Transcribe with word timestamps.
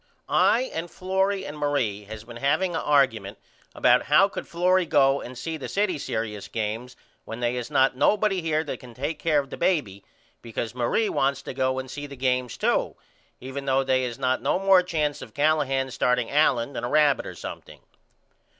I 0.29 0.61
and 0.73 0.89
Florrie 0.89 1.45
and 1.45 1.55
Marie 1.55 2.05
has 2.05 2.23
been 2.23 2.37
haveing 2.39 2.73
a 2.73 2.79
argument 2.81 3.37
about 3.75 4.01
how 4.05 4.27
could 4.27 4.47
Florrie 4.47 4.87
go 4.87 5.21
and 5.21 5.37
see 5.37 5.57
the 5.57 5.67
city 5.69 5.99
serious 5.99 6.47
games 6.47 6.95
when 7.23 7.39
they 7.39 7.55
is 7.55 7.69
not 7.69 7.95
nobody 7.95 8.41
here 8.41 8.63
that 8.63 8.79
can 8.79 8.95
take 8.95 9.19
care 9.19 9.37
of 9.37 9.51
the 9.51 9.57
baby 9.57 10.03
because 10.41 10.73
Marie 10.73 11.07
wants 11.09 11.43
to 11.43 11.53
go 11.53 11.77
and 11.77 11.91
see 11.91 12.07
the 12.07 12.15
games 12.15 12.57
to 12.57 12.95
even 13.39 13.65
though 13.65 13.83
they 13.83 14.03
is 14.03 14.17
not 14.17 14.41
no 14.41 14.57
more 14.57 14.81
chance 14.81 15.21
of 15.21 15.35
Callahan 15.35 15.91
starting 15.91 16.31
Allen 16.31 16.73
than 16.73 16.83
a 16.83 16.89
rabbit 16.89 17.27
or 17.27 17.35
something. 17.35 17.81